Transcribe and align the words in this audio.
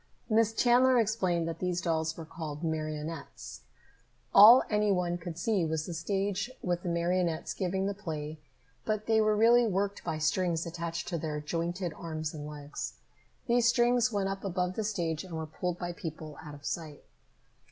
Miss 0.31 0.51
Chandler 0.51 0.97
explained 0.97 1.47
that 1.47 1.59
these 1.59 1.79
dolls 1.79 2.17
were 2.17 2.25
called 2.25 2.63
marionettes. 2.63 3.61
All 4.33 4.63
any 4.67 4.91
one 4.91 5.19
could 5.19 5.37
see 5.37 5.63
was 5.63 5.85
the 5.85 5.93
stage 5.93 6.49
with 6.63 6.81
the 6.81 6.89
marionettes 6.89 7.53
giving 7.53 7.85
the 7.85 7.93
play, 7.93 8.39
but 8.83 9.05
they 9.05 9.21
were 9.21 9.35
really 9.37 9.67
worked 9.67 10.03
by 10.03 10.17
strings 10.17 10.65
attached 10.65 11.07
to 11.09 11.19
their 11.19 11.39
jointed 11.39 11.93
arms 11.93 12.33
and 12.33 12.47
legs. 12.49 12.93
These 13.45 13.67
strings 13.67 14.11
went 14.11 14.27
up 14.27 14.43
above 14.43 14.73
the 14.73 14.83
stage 14.83 15.23
and 15.23 15.35
were 15.35 15.45
pulled 15.45 15.77
by 15.77 15.91
people 15.93 16.35
out 16.43 16.55
of 16.55 16.65
sight. 16.65 17.03